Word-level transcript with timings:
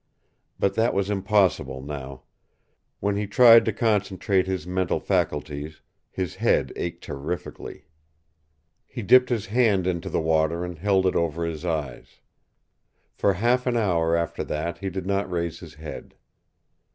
But 0.57 0.73
that 0.73 0.95
was 0.95 1.11
impossible 1.11 1.79
now. 1.83 2.23
When 3.01 3.17
he 3.17 3.27
tried 3.27 3.65
to 3.65 3.71
concentrate 3.71 4.47
his 4.47 4.65
mental 4.65 4.99
faculties, 4.99 5.81
his 6.09 6.33
head 6.37 6.73
ached 6.75 7.03
terrifically. 7.03 7.85
He 8.87 9.03
dipped 9.03 9.29
his 9.29 9.45
hand 9.45 9.85
into 9.85 10.09
the 10.09 10.19
water 10.19 10.65
and 10.65 10.79
held 10.79 11.05
it 11.05 11.15
over 11.15 11.45
his 11.45 11.63
eyes. 11.63 12.19
For 13.13 13.33
half 13.33 13.67
an 13.67 13.77
hour 13.77 14.15
after 14.15 14.43
that 14.45 14.79
he 14.79 14.89
did 14.89 15.05
not 15.05 15.29
raise 15.29 15.59
his 15.59 15.75
head. 15.75 16.15